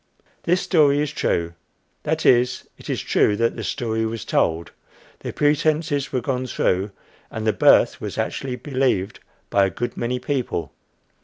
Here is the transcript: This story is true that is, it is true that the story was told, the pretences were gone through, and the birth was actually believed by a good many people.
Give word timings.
This 0.45 0.61
story 0.61 0.99
is 0.99 1.11
true 1.11 1.53
that 2.01 2.25
is, 2.25 2.67
it 2.75 2.89
is 2.89 2.99
true 3.01 3.35
that 3.35 3.55
the 3.55 3.63
story 3.63 4.03
was 4.03 4.25
told, 4.25 4.71
the 5.19 5.31
pretences 5.31 6.11
were 6.11 6.21
gone 6.21 6.47
through, 6.47 6.89
and 7.29 7.45
the 7.45 7.53
birth 7.53 8.01
was 8.01 8.17
actually 8.17 8.55
believed 8.55 9.19
by 9.51 9.67
a 9.67 9.69
good 9.69 9.95
many 9.95 10.17
people. 10.17 10.71